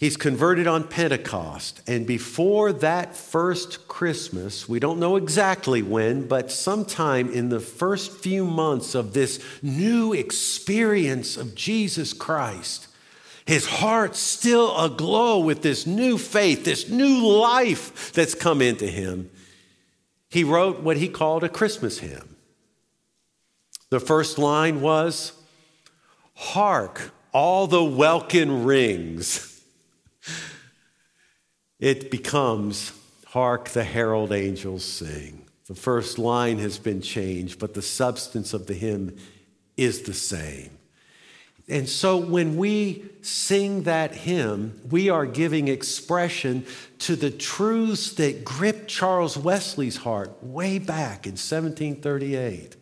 He's 0.00 0.16
converted 0.16 0.66
on 0.66 0.84
Pentecost. 0.84 1.82
And 1.86 2.06
before 2.06 2.72
that 2.72 3.14
first 3.14 3.86
Christmas, 3.86 4.66
we 4.66 4.80
don't 4.80 4.98
know 4.98 5.16
exactly 5.16 5.82
when, 5.82 6.26
but 6.26 6.50
sometime 6.50 7.30
in 7.30 7.50
the 7.50 7.60
first 7.60 8.10
few 8.10 8.46
months 8.46 8.94
of 8.94 9.12
this 9.12 9.44
new 9.60 10.14
experience 10.14 11.36
of 11.36 11.54
Jesus 11.54 12.14
Christ, 12.14 12.88
his 13.44 13.66
heart 13.66 14.16
still 14.16 14.74
aglow 14.78 15.38
with 15.38 15.60
this 15.60 15.86
new 15.86 16.16
faith, 16.16 16.64
this 16.64 16.88
new 16.88 17.26
life 17.26 18.10
that's 18.14 18.34
come 18.34 18.62
into 18.62 18.86
him. 18.86 19.30
He 20.30 20.44
wrote 20.44 20.80
what 20.80 20.96
he 20.96 21.10
called 21.10 21.44
a 21.44 21.48
Christmas 21.50 21.98
hymn. 21.98 22.36
The 23.90 24.00
first 24.00 24.38
line 24.38 24.80
was, 24.80 25.34
Hark, 26.36 27.12
all 27.32 27.66
the 27.66 27.84
welkin 27.84 28.64
rings 28.64 29.59
it 31.80 32.10
becomes, 32.10 32.92
Hark 33.26 33.68
the 33.70 33.84
herald 33.84 34.32
angels 34.32 34.84
sing. 34.84 35.46
The 35.66 35.74
first 35.74 36.18
line 36.18 36.58
has 36.58 36.78
been 36.78 37.00
changed, 37.00 37.58
but 37.58 37.74
the 37.74 37.82
substance 37.82 38.52
of 38.52 38.66
the 38.66 38.74
hymn 38.74 39.16
is 39.76 40.02
the 40.02 40.14
same. 40.14 40.70
And 41.68 41.88
so 41.88 42.16
when 42.16 42.56
we 42.56 43.04
sing 43.22 43.84
that 43.84 44.12
hymn, 44.12 44.80
we 44.90 45.08
are 45.08 45.24
giving 45.24 45.68
expression 45.68 46.66
to 47.00 47.14
the 47.14 47.30
truths 47.30 48.14
that 48.14 48.44
gripped 48.44 48.88
Charles 48.88 49.38
Wesley's 49.38 49.98
heart 49.98 50.42
way 50.42 50.80
back 50.80 51.26
in 51.26 51.34
1738. 51.34 52.74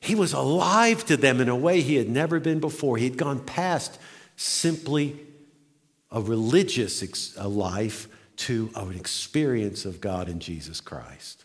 He 0.00 0.14
was 0.16 0.32
alive 0.32 1.04
to 1.04 1.16
them 1.16 1.40
in 1.40 1.48
a 1.48 1.54
way 1.54 1.80
he 1.80 1.94
had 1.94 2.08
never 2.08 2.40
been 2.40 2.58
before. 2.58 2.96
He 2.96 3.04
had 3.04 3.16
gone 3.16 3.44
past 3.44 4.00
simply 4.34 5.20
a 6.10 6.20
religious 6.20 7.02
ex- 7.02 7.34
a 7.36 7.48
life 7.48 8.08
to 8.36 8.70
an 8.74 8.96
experience 8.96 9.84
of 9.84 10.00
God 10.00 10.28
in 10.28 10.40
Jesus 10.40 10.80
Christ. 10.80 11.44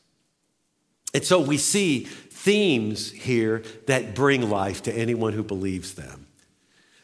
And 1.14 1.24
so 1.24 1.40
we 1.40 1.58
see 1.58 2.06
themes 2.06 3.12
here 3.12 3.64
that 3.88 4.16
bring 4.16 4.50
life 4.50 4.84
to 4.84 4.94
anyone 4.94 5.34
who 5.34 5.44
believes 5.44 5.94
them. 5.96 6.28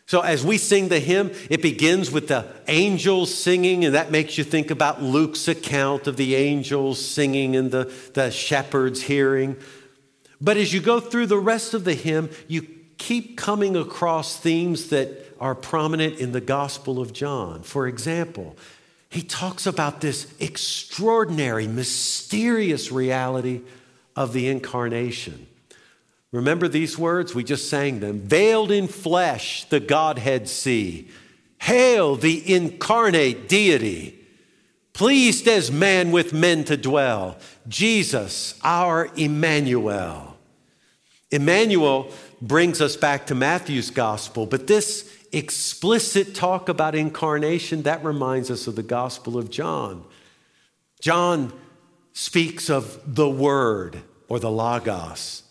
So 0.05 0.19
as 0.19 0.43
we 0.45 0.57
sing 0.57 0.89
the 0.89 0.99
hymn, 0.99 1.31
it 1.49 1.61
begins 1.61 2.11
with 2.11 2.27
the 2.27 2.45
angels 2.67 3.33
singing, 3.33 3.85
and 3.85 3.95
that 3.95 4.11
makes 4.11 4.37
you 4.37 4.43
think 4.43 4.69
about 4.69 5.01
Luke's 5.01 5.47
account 5.47 6.07
of 6.07 6.17
the 6.17 6.35
angels 6.35 7.03
singing 7.03 7.55
and 7.55 7.71
the, 7.71 7.89
the 8.13 8.29
shepherds 8.29 9.03
hearing. 9.03 9.55
But 10.41 10.57
as 10.57 10.73
you 10.73 10.81
go 10.81 10.99
through 10.99 11.27
the 11.27 11.37
rest 11.37 11.73
of 11.73 11.85
the 11.85 11.93
hymn, 11.93 12.29
you 12.49 12.67
keep 12.97 13.37
coming 13.37 13.77
across 13.77 14.37
themes 14.37 14.89
that 14.89 15.30
are 15.41 15.55
prominent 15.55 16.19
in 16.19 16.31
the 16.31 16.39
Gospel 16.39 17.01
of 17.01 17.11
John. 17.11 17.63
For 17.63 17.87
example, 17.87 18.55
he 19.09 19.23
talks 19.23 19.65
about 19.65 19.99
this 19.99 20.31
extraordinary, 20.39 21.67
mysterious 21.67 22.91
reality 22.91 23.61
of 24.15 24.33
the 24.33 24.47
incarnation. 24.47 25.47
Remember 26.31 26.67
these 26.67 26.97
words? 26.97 27.33
We 27.33 27.43
just 27.43 27.69
sang 27.69 27.99
them. 27.99 28.19
Veiled 28.19 28.71
in 28.71 28.87
flesh, 28.87 29.65
the 29.65 29.79
Godhead 29.79 30.47
see. 30.47 31.09
Hail 31.57 32.15
the 32.15 32.53
incarnate 32.53 33.49
deity. 33.49 34.17
Pleased 34.93 35.47
as 35.47 35.71
man 35.71 36.11
with 36.11 36.33
men 36.33 36.63
to 36.65 36.77
dwell. 36.77 37.37
Jesus, 37.67 38.59
our 38.63 39.09
Emmanuel. 39.17 40.37
Emmanuel 41.31 42.11
brings 42.41 42.79
us 42.79 42.95
back 42.95 43.25
to 43.27 43.35
Matthew's 43.35 43.89
gospel, 43.89 44.45
but 44.45 44.67
this 44.67 45.17
explicit 45.31 46.35
talk 46.35 46.69
about 46.69 46.95
incarnation, 46.95 47.83
that 47.83 48.03
reminds 48.03 48.51
us 48.51 48.67
of 48.67 48.75
the 48.75 48.83
Gospel 48.83 49.37
of 49.37 49.49
John. 49.49 50.03
John 50.99 51.53
speaks 52.13 52.69
of 52.69 52.99
the 53.05 53.29
Word 53.29 54.01
or 54.27 54.39
the 54.39 54.51
Logos, 54.51 55.43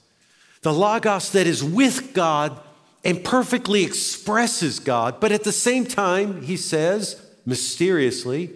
the 0.63 0.73
Logos 0.73 1.33
that 1.33 1.47
is 1.47 1.65
with 1.65 2.13
God 2.13 2.61
and 3.05 3.25
perfectly 3.25 3.83
expresses 3.83 4.79
God, 4.79 5.21
but 5.21 5.33
at 5.33 5.45
the 5.45 5.53
same 5.53 5.87
time, 5.87 6.43
he 6.43 6.57
says 6.57 7.27
mysteriously, 7.47 8.51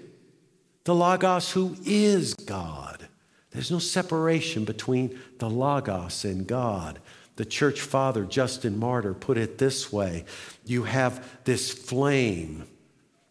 the 0.85 0.95
Logos 0.95 1.52
who 1.52 1.76
is 1.85 2.35
God. 2.35 3.09
There's 3.50 3.71
no 3.71 3.78
separation 3.78 4.64
between 4.64 5.19
the 5.38 5.49
Logos 5.49 6.25
and 6.25 6.47
God. 6.47 6.99
The 7.37 7.45
church 7.45 7.81
father, 7.81 8.25
Justin 8.25 8.79
Martyr, 8.79 9.14
put 9.14 9.37
it 9.38 9.59
this 9.59 9.93
way 9.93 10.25
You 10.64 10.85
have 10.85 11.45
this 11.45 11.73
flame, 11.73 12.64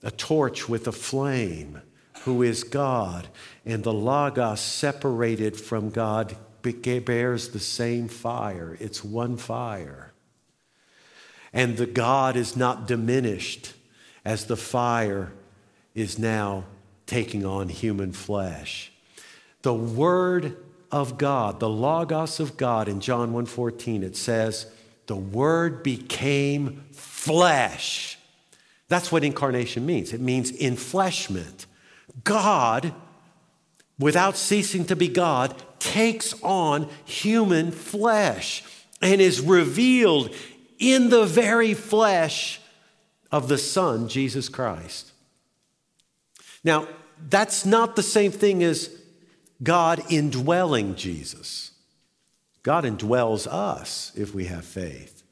a 0.02 0.12
torch 0.12 0.68
with 0.68 0.88
a 0.88 0.92
flame, 0.92 1.82
who 2.24 2.42
is 2.42 2.64
God, 2.64 3.28
and 3.66 3.84
the 3.84 3.94
Logos 3.94 4.62
separated 4.62 5.58
from 5.58 5.90
God 5.90 6.36
bears 6.62 7.50
the 7.50 7.60
same 7.60 8.08
fire. 8.08 8.78
It's 8.80 9.04
one 9.04 9.36
fire. 9.38 10.14
And 11.52 11.78
the 11.78 11.86
God 11.86 12.36
is 12.36 12.56
not 12.56 12.88
diminished 12.88 13.74
as 14.26 14.46
the 14.46 14.56
fire 14.56 15.34
is 15.94 16.18
now 16.18 16.64
taking 17.06 17.46
on 17.46 17.70
human 17.70 18.14
flesh. 18.14 18.92
The 19.62 19.74
Word 19.74 20.58
of 20.94 21.18
God, 21.18 21.60
the 21.60 21.68
logos 21.68 22.40
of 22.40 22.56
God 22.56 22.88
in 22.88 23.02
John 23.02 23.34
1:14 23.34 24.04
it 24.04 24.16
says 24.16 24.68
the 25.08 25.16
word 25.16 25.82
became 25.82 26.84
flesh. 26.94 28.20
That's 28.90 29.12
what 29.12 29.24
incarnation 29.24 29.88
means. 29.88 30.14
It 30.14 30.22
means 30.22 30.52
enfleshment. 30.52 31.66
God 32.24 32.94
without 33.98 34.38
ceasing 34.38 34.86
to 34.86 34.96
be 34.96 35.08
God 35.08 35.62
takes 35.80 36.36
on 36.44 36.88
human 37.06 37.72
flesh 37.72 38.64
and 39.02 39.20
is 39.20 39.42
revealed 39.42 40.34
in 40.78 41.10
the 41.10 41.26
very 41.26 41.74
flesh 41.74 42.62
of 43.32 43.48
the 43.48 43.58
Son, 43.58 44.08
Jesus 44.08 44.48
Christ. 44.48 45.12
Now, 46.64 46.88
that's 47.30 47.66
not 47.66 47.96
the 47.96 48.04
same 48.04 48.32
thing 48.32 48.64
as 48.64 48.90
God 49.64 50.04
indwelling 50.12 50.96
Jesus. 50.96 51.72
God 52.64 52.84
indwells 52.84 53.48
us 53.48 54.12
if 54.16 54.36
we 54.36 54.46
have 54.46 54.66
faith. 54.66 55.24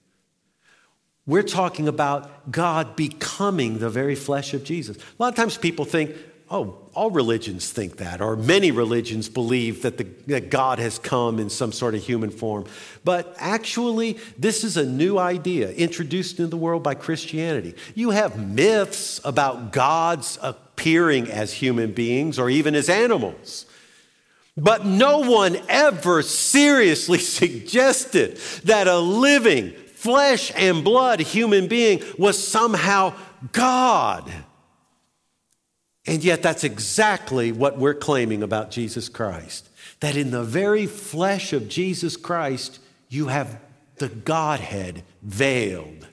We're 1.27 1.43
talking 1.43 1.87
about 1.87 2.51
God 2.51 2.95
becoming 2.95 3.79
the 3.79 3.89
very 3.89 4.15
flesh 4.15 4.53
of 4.53 4.63
Jesus. 4.63 4.97
A 4.97 5.01
lot 5.19 5.29
of 5.29 5.35
times 5.35 5.57
people 5.57 5.85
think, 5.85 6.15
oh, 6.49 6.77
all 6.93 7.09
religions 7.09 7.71
think 7.71 7.97
that, 7.97 8.21
or 8.21 8.35
many 8.35 8.71
religions 8.71 9.29
believe 9.29 9.83
that, 9.83 9.97
the, 9.97 10.03
that 10.27 10.49
God 10.49 10.79
has 10.79 10.99
come 10.99 11.39
in 11.39 11.49
some 11.49 11.71
sort 11.71 11.95
of 11.95 12.03
human 12.03 12.29
form. 12.29 12.65
But 13.05 13.33
actually, 13.37 14.17
this 14.37 14.65
is 14.65 14.75
a 14.75 14.85
new 14.85 15.17
idea 15.17 15.71
introduced 15.71 16.39
into 16.39 16.49
the 16.49 16.57
world 16.57 16.83
by 16.83 16.95
Christianity. 16.95 17.75
You 17.95 18.09
have 18.09 18.37
myths 18.37 19.21
about 19.23 19.71
gods 19.71 20.37
appearing 20.41 21.31
as 21.31 21.53
human 21.53 21.93
beings 21.93 22.37
or 22.37 22.49
even 22.49 22.75
as 22.75 22.89
animals. 22.89 23.65
But 24.57 24.85
no 24.85 25.19
one 25.19 25.57
ever 25.69 26.21
seriously 26.21 27.17
suggested 27.19 28.37
that 28.65 28.87
a 28.87 28.99
living, 28.99 29.71
flesh 29.71 30.51
and 30.55 30.83
blood 30.83 31.19
human 31.19 31.67
being 31.67 32.03
was 32.17 32.45
somehow 32.45 33.13
God. 33.51 34.31
And 36.07 36.23
yet, 36.23 36.41
that's 36.41 36.63
exactly 36.63 37.51
what 37.51 37.77
we're 37.77 37.93
claiming 37.93 38.41
about 38.41 38.71
Jesus 38.71 39.07
Christ. 39.07 39.69
That 39.99 40.17
in 40.17 40.31
the 40.31 40.43
very 40.43 40.87
flesh 40.87 41.53
of 41.53 41.69
Jesus 41.69 42.17
Christ, 42.17 42.79
you 43.07 43.27
have 43.27 43.59
the 43.97 44.09
Godhead 44.09 45.03
veiled. 45.21 46.07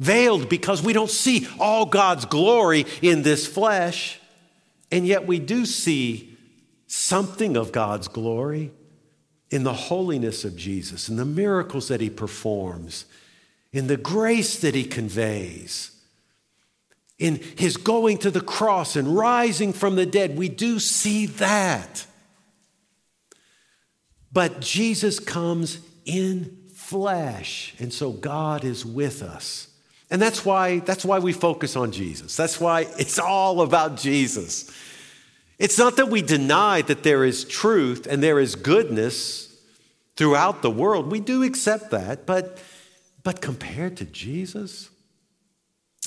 Veiled 0.00 0.48
because 0.48 0.82
we 0.82 0.92
don't 0.92 1.10
see 1.10 1.46
all 1.60 1.86
God's 1.86 2.24
glory 2.24 2.84
in 3.00 3.22
this 3.22 3.46
flesh, 3.46 4.20
and 4.90 5.06
yet 5.06 5.26
we 5.26 5.38
do 5.38 5.64
see 5.64 6.36
something 6.88 7.56
of 7.56 7.70
God's 7.70 8.08
glory 8.08 8.72
in 9.50 9.62
the 9.62 9.72
holiness 9.72 10.44
of 10.44 10.56
Jesus, 10.56 11.08
in 11.08 11.16
the 11.16 11.24
miracles 11.24 11.88
that 11.88 12.00
he 12.00 12.10
performs, 12.10 13.04
in 13.72 13.86
the 13.86 13.96
grace 13.96 14.58
that 14.58 14.74
he 14.74 14.84
conveys, 14.84 15.92
in 17.18 17.36
his 17.56 17.76
going 17.76 18.18
to 18.18 18.30
the 18.30 18.40
cross 18.40 18.96
and 18.96 19.16
rising 19.16 19.72
from 19.72 19.94
the 19.96 20.06
dead. 20.06 20.36
We 20.36 20.48
do 20.48 20.78
see 20.78 21.26
that. 21.26 22.06
But 24.32 24.60
Jesus 24.60 25.18
comes 25.18 25.80
in 26.04 26.56
flesh, 26.74 27.74
and 27.78 27.92
so 27.92 28.12
God 28.12 28.64
is 28.64 28.84
with 28.84 29.22
us. 29.22 29.68
And 30.10 30.22
that's 30.22 30.44
why, 30.44 30.78
that's 30.78 31.04
why 31.04 31.18
we 31.18 31.32
focus 31.32 31.76
on 31.76 31.92
Jesus. 31.92 32.34
That's 32.34 32.58
why 32.58 32.86
it's 32.98 33.18
all 33.18 33.60
about 33.60 33.96
Jesus. 33.96 34.70
It's 35.58 35.78
not 35.78 35.96
that 35.96 36.08
we 36.08 36.22
deny 36.22 36.82
that 36.82 37.02
there 37.02 37.24
is 37.24 37.44
truth 37.44 38.06
and 38.08 38.22
there 38.22 38.38
is 38.38 38.54
goodness 38.54 39.48
throughout 40.16 40.62
the 40.62 40.70
world. 40.70 41.10
We 41.10 41.20
do 41.20 41.42
accept 41.42 41.90
that, 41.90 42.26
but, 42.26 42.62
but 43.24 43.40
compared 43.40 43.96
to 43.96 44.04
Jesus, 44.04 44.88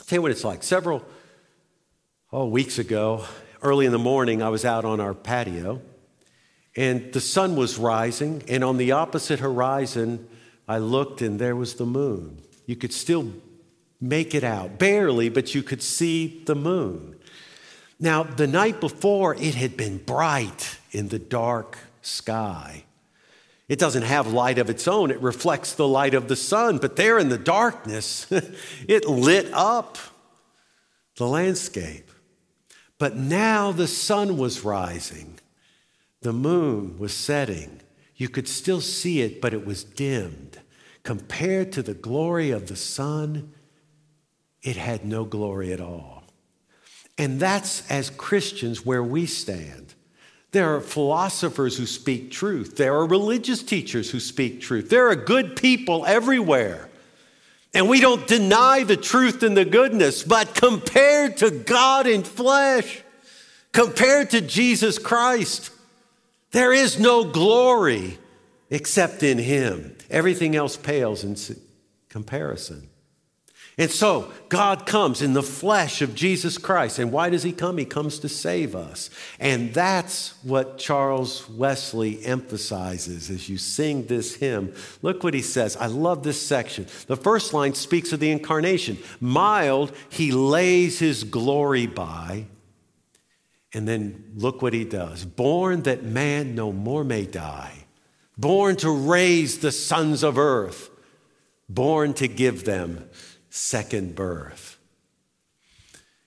tell 0.07 0.17
you 0.17 0.21
what 0.21 0.31
it's 0.31 0.45
like. 0.45 0.63
Several 0.63 1.03
oh, 2.31 2.47
weeks 2.47 2.79
ago, 2.79 3.25
early 3.61 3.85
in 3.85 3.91
the 3.91 3.99
morning, 3.99 4.41
I 4.41 4.49
was 4.49 4.63
out 4.63 4.85
on 4.85 5.01
our 5.01 5.13
patio, 5.13 5.81
and 6.75 7.11
the 7.11 7.21
sun 7.21 7.57
was 7.57 7.77
rising, 7.77 8.43
and 8.47 8.63
on 8.63 8.77
the 8.77 8.93
opposite 8.93 9.39
horizon, 9.39 10.27
I 10.65 10.77
looked, 10.77 11.21
and 11.21 11.39
there 11.39 11.57
was 11.57 11.75
the 11.75 11.85
moon. 11.85 12.41
You 12.65 12.77
could 12.77 12.93
still 12.93 13.33
make 13.99 14.33
it 14.33 14.45
out, 14.45 14.79
barely, 14.79 15.27
but 15.27 15.53
you 15.53 15.61
could 15.61 15.83
see 15.83 16.41
the 16.45 16.55
moon. 16.55 17.17
Now, 18.01 18.23
the 18.23 18.47
night 18.47 18.81
before, 18.81 19.35
it 19.35 19.53
had 19.53 19.77
been 19.77 19.99
bright 19.99 20.79
in 20.91 21.09
the 21.09 21.19
dark 21.19 21.77
sky. 22.01 22.83
It 23.69 23.77
doesn't 23.77 24.01
have 24.01 24.33
light 24.33 24.57
of 24.57 24.71
its 24.71 24.87
own, 24.87 25.11
it 25.11 25.21
reflects 25.21 25.73
the 25.73 25.87
light 25.87 26.15
of 26.15 26.27
the 26.27 26.35
sun, 26.35 26.79
but 26.79 26.95
there 26.95 27.19
in 27.19 27.29
the 27.29 27.37
darkness, 27.37 28.25
it 28.87 29.07
lit 29.07 29.53
up 29.53 29.99
the 31.15 31.27
landscape. 31.27 32.09
But 32.97 33.15
now 33.15 33.71
the 33.71 33.87
sun 33.87 34.35
was 34.35 34.65
rising, 34.65 35.39
the 36.21 36.33
moon 36.33 36.97
was 36.97 37.13
setting. 37.13 37.81
You 38.15 38.29
could 38.29 38.47
still 38.47 38.81
see 38.81 39.21
it, 39.21 39.41
but 39.41 39.53
it 39.53 39.65
was 39.65 39.83
dimmed. 39.83 40.59
Compared 41.03 41.71
to 41.71 41.81
the 41.81 41.95
glory 41.95 42.51
of 42.51 42.67
the 42.67 42.75
sun, 42.75 43.53
it 44.61 44.75
had 44.75 45.05
no 45.05 45.23
glory 45.23 45.71
at 45.71 45.81
all. 45.81 46.20
And 47.17 47.39
that's 47.39 47.89
as 47.89 48.09
Christians 48.09 48.85
where 48.85 49.03
we 49.03 49.25
stand. 49.25 49.93
There 50.51 50.75
are 50.75 50.81
philosophers 50.81 51.77
who 51.77 51.85
speak 51.85 52.31
truth. 52.31 52.75
There 52.75 52.93
are 52.95 53.05
religious 53.05 53.63
teachers 53.63 54.11
who 54.11 54.19
speak 54.19 54.59
truth. 54.59 54.89
There 54.89 55.09
are 55.09 55.15
good 55.15 55.55
people 55.55 56.05
everywhere. 56.05 56.89
And 57.73 57.87
we 57.87 58.01
don't 58.01 58.27
deny 58.27 58.83
the 58.83 58.97
truth 58.97 59.43
and 59.43 59.55
the 59.55 59.63
goodness, 59.63 60.23
but 60.23 60.53
compared 60.55 61.37
to 61.37 61.51
God 61.51 62.05
in 62.05 62.23
flesh, 62.23 63.01
compared 63.71 64.31
to 64.31 64.41
Jesus 64.41 64.99
Christ, 64.99 65.71
there 66.51 66.73
is 66.73 66.99
no 66.99 67.23
glory 67.23 68.17
except 68.69 69.23
in 69.23 69.37
Him. 69.37 69.95
Everything 70.09 70.53
else 70.55 70.75
pales 70.75 71.23
in 71.23 71.37
comparison. 72.09 72.89
And 73.77 73.89
so 73.89 74.31
God 74.49 74.85
comes 74.85 75.21
in 75.21 75.33
the 75.33 75.41
flesh 75.41 76.01
of 76.01 76.13
Jesus 76.13 76.57
Christ. 76.57 76.99
And 76.99 77.11
why 77.11 77.29
does 77.29 77.43
he 77.43 77.53
come? 77.53 77.77
He 77.77 77.85
comes 77.85 78.19
to 78.19 78.29
save 78.29 78.75
us. 78.75 79.09
And 79.39 79.73
that's 79.73 80.33
what 80.43 80.77
Charles 80.77 81.49
Wesley 81.49 82.23
emphasizes 82.25 83.29
as 83.29 83.47
you 83.47 83.57
sing 83.57 84.07
this 84.07 84.35
hymn. 84.35 84.73
Look 85.01 85.23
what 85.23 85.33
he 85.33 85.41
says. 85.41 85.77
I 85.77 85.87
love 85.87 86.23
this 86.23 86.45
section. 86.45 86.85
The 87.07 87.15
first 87.15 87.53
line 87.53 87.73
speaks 87.73 88.11
of 88.11 88.19
the 88.19 88.31
incarnation. 88.31 88.97
Mild, 89.21 89.95
he 90.09 90.31
lays 90.31 90.99
his 90.99 91.23
glory 91.23 91.87
by. 91.87 92.47
And 93.73 93.87
then 93.87 94.33
look 94.35 94.61
what 94.61 94.73
he 94.73 94.83
does. 94.83 95.23
Born 95.23 95.83
that 95.83 96.03
man 96.03 96.55
no 96.55 96.73
more 96.73 97.05
may 97.05 97.25
die, 97.25 97.85
born 98.37 98.75
to 98.77 98.91
raise 98.91 99.59
the 99.59 99.71
sons 99.71 100.23
of 100.23 100.37
earth, 100.37 100.89
born 101.69 102.13
to 102.15 102.27
give 102.27 102.65
them 102.65 103.09
second 103.51 104.15
birth. 104.15 104.77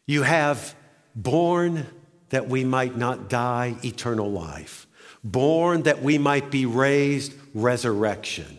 You 0.07 0.23
have 0.23 0.75
born 1.17 1.87
that 2.29 2.49
we 2.49 2.65
might 2.65 2.97
not 2.97 3.29
die, 3.29 3.77
eternal 3.83 4.31
life. 4.31 4.87
Born 5.25 5.85
that 5.85 6.03
we 6.03 6.19
might 6.19 6.51
be 6.51 6.67
raised, 6.67 7.33
resurrection. 7.55 8.59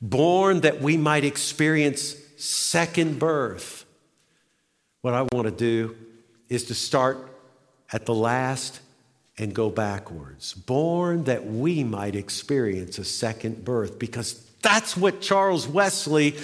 Born 0.00 0.60
that 0.60 0.80
we 0.80 0.96
might 0.96 1.24
experience 1.24 2.14
second 2.36 3.18
birth. 3.18 3.84
What 5.00 5.14
I 5.14 5.22
want 5.32 5.46
to 5.46 5.50
do 5.50 5.96
is 6.48 6.64
to 6.66 6.74
start 6.74 7.18
at 7.92 8.06
the 8.06 8.14
last 8.14 8.80
and 9.38 9.52
go 9.52 9.70
backwards. 9.70 10.54
Born 10.54 11.24
that 11.24 11.44
we 11.46 11.82
might 11.82 12.14
experience 12.14 12.98
a 12.98 13.04
second 13.04 13.64
birth, 13.64 13.98
because 13.98 14.34
that's 14.62 14.96
what 14.96 15.20
Charles 15.20 15.66
Wesley 15.66 16.36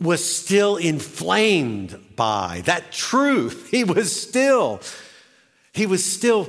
was 0.00 0.24
still 0.24 0.76
inflamed 0.76 1.98
by 2.16 2.62
that 2.64 2.92
truth. 2.92 3.70
He 3.70 3.84
was 3.84 4.18
still, 4.20 4.80
he 5.72 5.86
was 5.86 6.04
still 6.04 6.48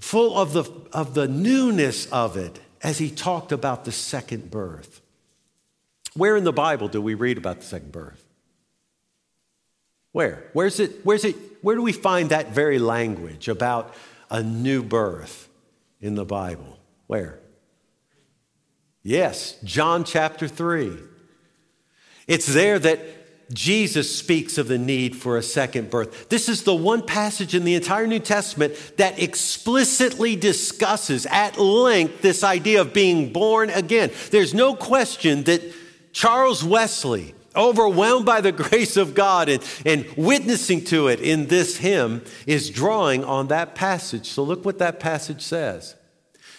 full 0.00 0.38
of 0.38 0.52
the, 0.52 0.64
of 0.92 1.14
the 1.14 1.28
newness 1.28 2.06
of 2.06 2.36
it 2.36 2.58
as 2.82 2.98
he 2.98 3.10
talked 3.10 3.52
about 3.52 3.84
the 3.84 3.92
second 3.92 4.50
birth. 4.50 5.00
Where 6.14 6.36
in 6.36 6.44
the 6.44 6.52
Bible 6.52 6.88
do 6.88 7.02
we 7.02 7.14
read 7.14 7.38
about 7.38 7.60
the 7.60 7.66
second 7.66 7.92
birth? 7.92 8.22
Where? 10.12 10.44
Where's 10.54 10.80
it, 10.80 11.04
where's 11.04 11.24
it, 11.24 11.36
where 11.62 11.76
do 11.76 11.82
we 11.82 11.92
find 11.92 12.30
that 12.30 12.52
very 12.52 12.78
language 12.78 13.48
about 13.48 13.94
a 14.30 14.42
new 14.42 14.82
birth 14.82 15.48
in 16.00 16.14
the 16.14 16.24
Bible? 16.24 16.78
Where? 17.06 17.38
Yes, 19.02 19.58
John 19.62 20.04
chapter 20.04 20.48
3. 20.48 20.96
It's 22.26 22.46
there 22.46 22.78
that 22.78 23.00
Jesus 23.52 24.16
speaks 24.16 24.58
of 24.58 24.66
the 24.66 24.78
need 24.78 25.14
for 25.14 25.36
a 25.36 25.42
second 25.42 25.88
birth. 25.90 26.28
This 26.28 26.48
is 26.48 26.64
the 26.64 26.74
one 26.74 27.02
passage 27.02 27.54
in 27.54 27.64
the 27.64 27.74
entire 27.74 28.06
New 28.06 28.18
Testament 28.18 28.74
that 28.96 29.20
explicitly 29.22 30.34
discusses 30.34 31.26
at 31.26 31.58
length 31.58 32.22
this 32.22 32.42
idea 32.42 32.80
of 32.80 32.92
being 32.92 33.32
born 33.32 33.70
again. 33.70 34.10
There's 34.30 34.52
no 34.52 34.74
question 34.74 35.44
that 35.44 35.62
Charles 36.12 36.64
Wesley, 36.64 37.34
overwhelmed 37.54 38.26
by 38.26 38.40
the 38.40 38.52
grace 38.70 38.96
of 38.96 39.14
God 39.14 39.48
and, 39.48 39.62
and 39.84 40.06
witnessing 40.16 40.82
to 40.86 41.06
it 41.06 41.20
in 41.20 41.46
this 41.46 41.76
hymn, 41.76 42.24
is 42.46 42.70
drawing 42.70 43.22
on 43.22 43.48
that 43.48 43.76
passage. 43.76 44.30
So 44.30 44.42
look 44.42 44.64
what 44.64 44.78
that 44.78 44.98
passage 44.98 45.42
says. 45.42 45.94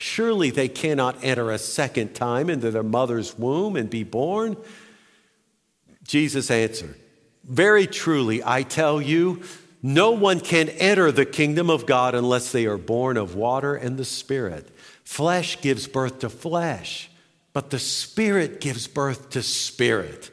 Surely 0.00 0.48
they 0.48 0.66
cannot 0.66 1.22
enter 1.22 1.50
a 1.50 1.58
second 1.58 2.14
time 2.14 2.48
into 2.48 2.70
their 2.70 2.82
mother's 2.82 3.38
womb 3.38 3.76
and 3.76 3.90
be 3.90 4.02
born. 4.02 4.56
Jesus 6.04 6.50
answered, 6.50 6.94
Very 7.44 7.86
truly, 7.86 8.42
I 8.42 8.62
tell 8.62 9.02
you, 9.02 9.42
no 9.82 10.12
one 10.12 10.40
can 10.40 10.70
enter 10.70 11.12
the 11.12 11.26
kingdom 11.26 11.68
of 11.68 11.84
God 11.84 12.14
unless 12.14 12.50
they 12.50 12.64
are 12.64 12.78
born 12.78 13.18
of 13.18 13.34
water 13.34 13.74
and 13.74 13.98
the 13.98 14.06
Spirit. 14.06 14.74
Flesh 15.04 15.60
gives 15.60 15.86
birth 15.86 16.20
to 16.20 16.30
flesh, 16.30 17.10
but 17.52 17.68
the 17.68 17.78
Spirit 17.78 18.62
gives 18.62 18.86
birth 18.86 19.28
to 19.30 19.42
spirit. 19.42 20.30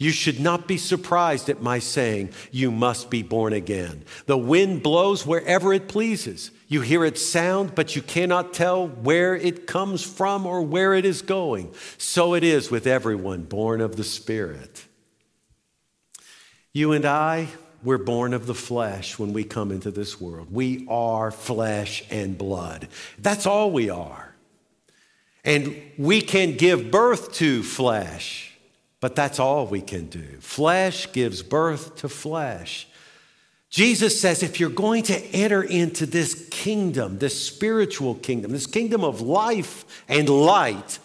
You 0.00 0.12
should 0.12 0.38
not 0.38 0.68
be 0.68 0.76
surprised 0.76 1.48
at 1.48 1.60
my 1.60 1.80
saying, 1.80 2.30
You 2.52 2.70
must 2.70 3.10
be 3.10 3.24
born 3.24 3.52
again. 3.52 4.04
The 4.26 4.38
wind 4.38 4.82
blows 4.82 5.26
wherever 5.26 5.72
it 5.72 5.88
pleases. 5.88 6.52
You 6.68 6.82
hear 6.82 7.04
its 7.04 7.24
sound, 7.24 7.74
but 7.74 7.96
you 7.96 8.02
cannot 8.02 8.54
tell 8.54 8.86
where 8.86 9.34
it 9.34 9.66
comes 9.66 10.04
from 10.04 10.46
or 10.46 10.62
where 10.62 10.94
it 10.94 11.04
is 11.04 11.20
going. 11.22 11.74
So 11.96 12.34
it 12.34 12.44
is 12.44 12.70
with 12.70 12.86
everyone 12.86 13.42
born 13.42 13.80
of 13.80 13.96
the 13.96 14.04
Spirit. 14.04 14.84
You 16.72 16.92
and 16.92 17.04
I, 17.04 17.48
we're 17.82 17.98
born 17.98 18.34
of 18.34 18.46
the 18.46 18.54
flesh 18.54 19.18
when 19.18 19.32
we 19.32 19.42
come 19.42 19.72
into 19.72 19.90
this 19.90 20.20
world. 20.20 20.48
We 20.52 20.86
are 20.88 21.32
flesh 21.32 22.04
and 22.08 22.38
blood. 22.38 22.86
That's 23.18 23.46
all 23.46 23.72
we 23.72 23.90
are. 23.90 24.32
And 25.44 25.80
we 25.96 26.20
can 26.20 26.56
give 26.56 26.92
birth 26.92 27.32
to 27.34 27.64
flesh. 27.64 28.47
But 29.00 29.14
that's 29.14 29.38
all 29.38 29.66
we 29.66 29.80
can 29.80 30.06
do. 30.06 30.24
Flesh 30.40 31.12
gives 31.12 31.42
birth 31.42 31.96
to 31.96 32.08
flesh. 32.08 32.88
Jesus 33.70 34.20
says 34.20 34.42
if 34.42 34.58
you're 34.58 34.70
going 34.70 35.02
to 35.04 35.16
enter 35.26 35.62
into 35.62 36.06
this 36.06 36.48
kingdom, 36.50 37.18
this 37.18 37.40
spiritual 37.40 38.14
kingdom, 38.14 38.52
this 38.52 38.66
kingdom 38.66 39.04
of 39.04 39.20
life 39.20 39.84
and 40.08 40.28
light, 40.28 40.98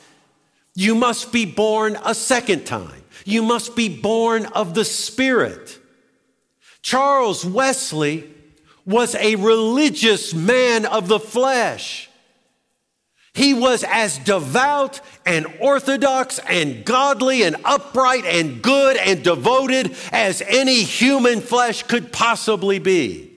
you 0.74 0.96
must 0.96 1.32
be 1.32 1.46
born 1.46 1.98
a 2.04 2.16
second 2.16 2.66
time. 2.66 3.04
You 3.26 3.44
must 3.44 3.76
be 3.76 3.90
born 3.90 4.46
of 4.48 4.74
the 4.74 4.86
Spirit. 4.86 5.78
Charles 6.82 7.46
Wesley 7.46 8.30
was 8.86 9.16
a 9.16 9.36
religious 9.36 10.34
man 10.34 10.86
of 10.86 11.08
the 11.08 11.20
flesh. 11.20 12.10
He 13.34 13.54
was 13.56 13.84
as 13.84 14.20
devout 14.20 15.02
and 15.26 15.48
orthodox 15.60 16.40
and 16.48 16.86
godly 16.86 17.42
and 17.42 17.56
upright 17.66 18.26
and 18.26 18.62
good 18.62 18.96
and 18.98 19.24
devoted 19.24 19.96
as 20.12 20.44
any 20.46 20.84
human 20.84 21.42
flesh 21.42 21.82
could 21.84 22.12
possibly 22.12 22.78
be. 22.78 23.32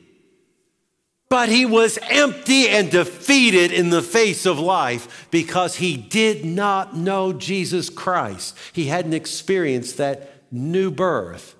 But 1.28 1.48
he 1.48 1.64
was 1.66 1.98
empty 2.02 2.68
and 2.68 2.90
defeated 2.90 3.72
in 3.72 3.90
the 3.90 4.02
face 4.02 4.46
of 4.46 4.60
life 4.60 5.26
because 5.30 5.76
he 5.76 5.96
did 5.96 6.44
not 6.44 6.94
know 6.94 7.32
Jesus 7.32 7.90
Christ. 7.90 8.56
He 8.72 8.86
hadn't 8.86 9.14
experienced 9.14 9.96
that 9.96 10.30
new 10.52 10.90
birth 10.90 11.56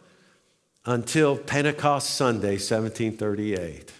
until 0.85 1.37
Pentecost 1.37 2.11
Sunday, 2.11 2.59
1738. 2.59 3.93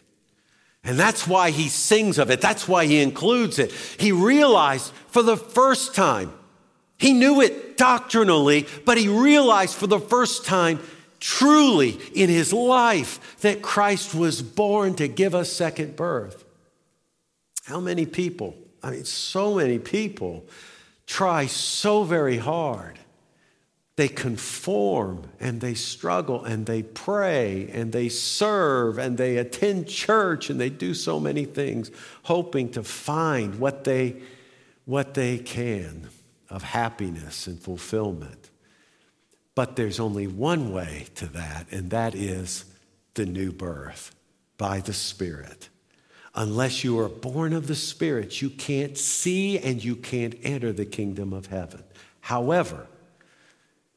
And 0.87 0.97
that's 0.99 1.27
why 1.27 1.51
he 1.51 1.69
sings 1.69 2.17
of 2.17 2.31
it. 2.31 2.41
That's 2.41 2.69
why 2.69 2.87
he 2.87 3.03
includes 3.03 3.59
it. 3.59 3.73
He 3.99 4.13
realized 4.13 4.93
for 5.09 5.23
the 5.23 5.37
first 5.37 5.97
time, 5.97 6.33
he 6.97 7.13
knew 7.13 7.41
it 7.41 7.77
doctrinally, 7.77 8.67
but 8.85 8.97
he 8.97 9.09
realized 9.09 9.75
for 9.75 9.89
the 9.89 9.99
first 9.99 10.47
time 10.47 10.79
truly 11.19 11.99
in 12.15 12.31
his 12.31 12.53
life 12.53 13.37
that 13.41 13.63
Christ 13.63 14.15
was 14.15 14.43
born 14.43 14.95
to 14.95 15.09
give 15.09 15.35
us 15.35 15.51
second 15.51 15.97
birth. 15.97 16.45
How 17.65 17.81
many 17.81 18.07
people, 18.07 18.55
I 18.81 18.93
mean, 18.93 19.05
so 19.05 19.57
many 19.57 19.81
people 19.81 20.45
try 21.07 21.47
so 21.47 22.05
very 22.05 22.39
hard. 22.39 23.01
They 23.97 24.09
conform 24.09 25.25
and 25.41 25.63
they 25.63 25.73
struggle 25.73 26.45
and 26.45 26.67
they 26.67 26.83
pray 26.83 27.71
and 27.73 27.93
they 27.93 28.11
serve 28.11 28.99
and 28.99 29.17
they 29.17 29.39
attend 29.39 29.89
church 29.89 30.51
and 30.51 30.61
they 30.61 30.69
do 30.69 30.93
so 30.93 31.19
many 31.19 31.47
things, 31.47 31.91
hoping 32.25 32.71
to 32.73 32.83
find 32.83 33.59
what 33.59 33.85
they, 33.85 34.17
what 34.85 35.15
they 35.15 35.39
can 35.39 36.11
of 36.51 36.63
happiness 36.63 37.47
and 37.47 37.59
fulfillment. 37.59 38.51
But 39.55 39.77
there's 39.77 39.99
only 39.99 40.27
one 40.27 40.73
way 40.75 41.07
to 41.15 41.27
that, 41.29 41.67
and 41.71 41.91
that 41.91 42.15
is 42.15 42.67
the 43.15 43.25
new 43.25 43.51
birth 43.51 44.15
by 44.59 44.81
the 44.81 44.93
Spirit. 44.93 45.71
Unless 46.35 46.85
you 46.85 46.99
are 46.99 47.09
born 47.09 47.55
of 47.55 47.67
the 47.67 47.75
Spirit, 47.75 48.43
you 48.43 48.51
can't 48.51 48.99
see 48.99 49.59
and 49.59 49.83
you 49.83 49.97
can't 49.97 50.35
enter 50.43 50.75
the 50.75 50.85
kingdom 50.85 51.33
of 51.33 51.47
heaven. 51.47 51.83
However, 52.21 52.87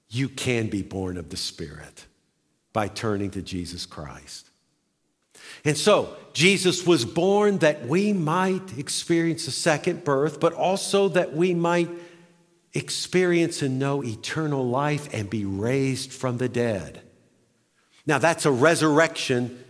you 0.09 0.29
can 0.29 0.67
be 0.67 0.81
born 0.81 1.17
of 1.17 1.29
the 1.29 1.37
Spirit 1.37 2.05
by 2.73 2.87
turning 2.87 3.31
to 3.31 3.41
Jesus 3.41 3.85
Christ. 3.85 4.49
And 5.65 5.77
so, 5.77 6.15
Jesus 6.33 6.85
was 6.85 7.05
born 7.05 7.59
that 7.59 7.87
we 7.87 8.13
might 8.13 8.77
experience 8.77 9.47
a 9.47 9.51
second 9.51 10.03
birth, 10.03 10.39
but 10.39 10.53
also 10.53 11.09
that 11.09 11.33
we 11.33 11.53
might 11.53 11.89
experience 12.73 13.61
and 13.61 13.79
know 13.79 14.03
eternal 14.03 14.67
life 14.67 15.09
and 15.13 15.29
be 15.29 15.45
raised 15.45 16.13
from 16.13 16.37
the 16.37 16.49
dead. 16.49 17.01
Now, 18.05 18.19
that's 18.19 18.45
a 18.45 18.51
resurrection 18.51 19.63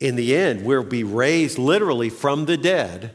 in 0.00 0.16
the 0.16 0.34
end. 0.34 0.64
We'll 0.64 0.82
be 0.82 1.04
raised 1.04 1.58
literally 1.58 2.08
from 2.10 2.46
the 2.46 2.56
dead, 2.56 3.14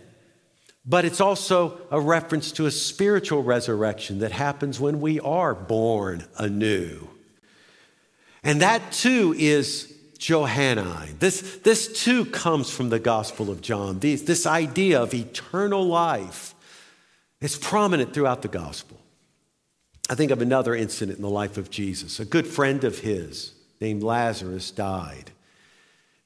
but 0.86 1.06
it's 1.06 1.20
also 1.20 1.80
a 1.90 2.00
reference 2.00 2.52
to 2.54 2.68
a 2.68 2.72
spiritual 2.72 3.42
resurrection 3.42 4.20
that 4.20 4.32
happens 4.32 4.80
when 4.80 5.02
we 5.02 5.20
are 5.20 5.56
born 5.56 6.26
anew. 6.38 7.08
And 8.44 8.62
that 8.62 8.92
too 8.92 9.34
is 9.38 9.92
Johannine. 10.20 11.18
This, 11.20 11.58
this 11.64 12.04
too 12.04 12.26
comes 12.26 12.70
from 12.70 12.90
the 12.90 13.00
Gospel 13.00 13.50
of 13.50 13.62
John. 13.62 14.00
These, 14.00 14.26
this 14.26 14.46
idea 14.46 15.02
of 15.02 15.14
eternal 15.14 15.86
life 15.86 16.54
is 17.42 17.58
prominent 17.58 18.14
throughout 18.14 18.44
the 18.44 18.48
Gospel. 18.48 19.00
I 20.08 20.14
think 20.14 20.30
of 20.30 20.42
another 20.42 20.76
incident 20.76 21.18
in 21.18 21.24
the 21.24 21.30
life 21.30 21.58
of 21.58 21.72
Jesus. 21.72 22.20
A 22.20 22.26
good 22.26 22.46
friend 22.46 22.84
of 22.84 23.00
his 23.00 23.54
named 23.82 24.04
Lazarus 24.04 24.70
died. 24.70 25.32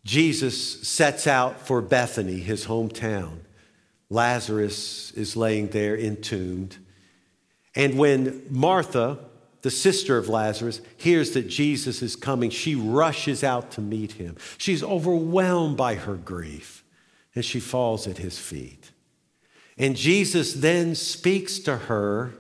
Jesus 0.04 0.88
sets 0.88 1.28
out 1.28 1.62
for 1.65 1.82
Bethany, 1.82 2.39
his 2.39 2.65
hometown. 2.65 3.39
Lazarus 4.10 5.12
is 5.12 5.36
laying 5.36 5.67
there 5.69 5.98
entombed. 5.98 6.78
And 7.76 7.98
when 7.98 8.43
Martha, 8.50 9.19
the 9.62 9.72
sister 9.72 10.17
of 10.17 10.30
Lazarus, 10.30 10.82
hears 10.98 11.32
that 11.32 11.48
Jesus 11.48 12.02
is 12.02 12.15
coming, 12.15 12.50
she 12.50 12.76
rushes 12.76 13.43
out 13.43 13.72
to 13.72 13.82
meet 13.82 14.13
him. 14.13 14.36
She's 14.58 14.84
overwhelmed 14.84 15.78
by 15.78 15.95
her 15.95 16.15
grief 16.15 16.84
and 17.36 17.45
she 17.45 17.60
falls 17.60 18.08
at 18.08 18.17
his 18.17 18.39
feet. 18.39 18.91
And 19.78 19.95
Jesus 19.95 20.54
then 20.54 20.95
speaks 20.95 21.60
to 21.60 21.78
her 21.78 22.34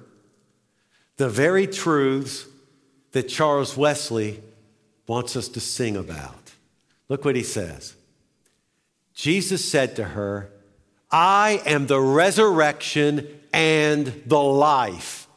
the 1.17 1.29
very 1.29 1.67
truths 1.67 2.47
that 3.11 3.29
Charles 3.29 3.77
Wesley 3.77 4.41
wants 5.07 5.35
us 5.35 5.47
to 5.49 5.59
sing 5.59 5.95
about. 5.95 6.51
Look 7.07 7.25
what 7.25 7.35
he 7.35 7.43
says. 7.43 7.95
Jesus 9.13 9.69
said 9.69 9.95
to 9.95 10.03
her, 10.03 10.51
I 11.11 11.61
am 11.65 11.87
the 11.87 11.99
resurrection 11.99 13.27
and 13.53 14.23
the 14.25 14.41
life. 14.41 15.27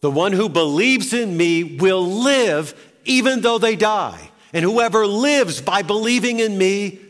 The 0.00 0.10
one 0.10 0.32
who 0.32 0.48
believes 0.48 1.12
in 1.12 1.36
me 1.36 1.76
will 1.78 2.06
live 2.06 2.74
even 3.04 3.40
though 3.40 3.58
they 3.58 3.76
die. 3.76 4.30
And 4.52 4.64
whoever 4.64 5.06
lives 5.06 5.60
by 5.60 5.82
believing 5.82 6.40
in 6.40 6.56
me 6.56 7.00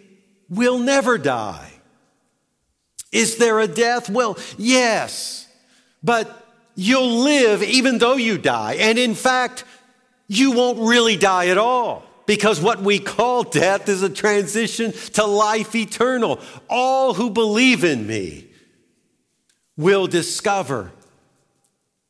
will 0.48 0.78
never 0.78 1.18
die. 1.18 1.70
Is 3.12 3.36
there 3.36 3.60
a 3.60 3.68
death? 3.68 4.08
Well, 4.08 4.38
yes. 4.56 5.46
But 6.02 6.44
You'll 6.76 7.20
live 7.22 7.62
even 7.62 7.98
though 7.98 8.16
you 8.16 8.38
die. 8.38 8.74
And 8.74 8.98
in 8.98 9.14
fact, 9.14 9.64
you 10.26 10.52
won't 10.52 10.78
really 10.78 11.16
die 11.16 11.48
at 11.48 11.58
all 11.58 12.02
because 12.26 12.60
what 12.60 12.80
we 12.80 12.98
call 12.98 13.42
death 13.42 13.88
is 13.88 14.02
a 14.02 14.08
transition 14.08 14.92
to 15.12 15.24
life 15.24 15.74
eternal. 15.74 16.40
All 16.68 17.14
who 17.14 17.30
believe 17.30 17.84
in 17.84 18.06
me 18.06 18.48
will 19.76 20.06
discover 20.06 20.92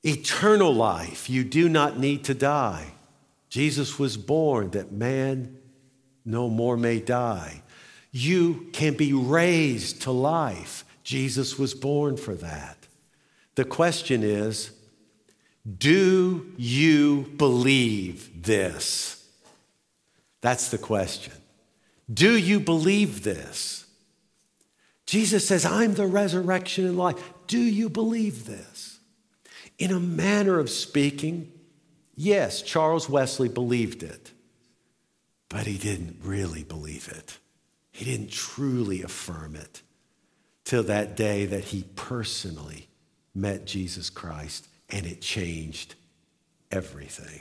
eternal 0.02 0.74
life. 0.74 1.28
You 1.28 1.44
do 1.44 1.68
not 1.68 1.98
need 1.98 2.24
to 2.24 2.34
die. 2.34 2.92
Jesus 3.48 3.98
was 3.98 4.16
born 4.16 4.70
that 4.70 4.92
man 4.92 5.58
no 6.24 6.48
more 6.48 6.76
may 6.76 7.00
die. 7.00 7.62
You 8.12 8.68
can 8.72 8.94
be 8.94 9.12
raised 9.12 10.02
to 10.02 10.10
life. 10.10 10.84
Jesus 11.02 11.58
was 11.58 11.74
born 11.74 12.16
for 12.16 12.34
that. 12.36 12.76
The 13.54 13.64
question 13.64 14.22
is 14.22 14.70
do 15.78 16.52
you 16.56 17.32
believe 17.36 18.42
this? 18.42 19.23
That's 20.44 20.68
the 20.68 20.76
question. 20.76 21.32
Do 22.12 22.36
you 22.36 22.60
believe 22.60 23.24
this? 23.24 23.86
Jesus 25.06 25.48
says, 25.48 25.64
I'm 25.64 25.94
the 25.94 26.06
resurrection 26.06 26.84
and 26.84 26.98
life. 26.98 27.16
Do 27.46 27.58
you 27.58 27.88
believe 27.88 28.44
this? 28.44 28.98
In 29.78 29.90
a 29.90 29.98
manner 29.98 30.58
of 30.58 30.68
speaking, 30.68 31.50
yes, 32.14 32.60
Charles 32.60 33.08
Wesley 33.08 33.48
believed 33.48 34.02
it, 34.02 34.32
but 35.48 35.66
he 35.66 35.78
didn't 35.78 36.18
really 36.22 36.62
believe 36.62 37.08
it. 37.08 37.38
He 37.90 38.04
didn't 38.04 38.30
truly 38.30 39.00
affirm 39.02 39.56
it 39.56 39.80
till 40.64 40.82
that 40.82 41.16
day 41.16 41.46
that 41.46 41.64
he 41.64 41.84
personally 41.96 42.88
met 43.34 43.64
Jesus 43.64 44.10
Christ, 44.10 44.68
and 44.90 45.06
it 45.06 45.22
changed 45.22 45.94
everything. 46.70 47.40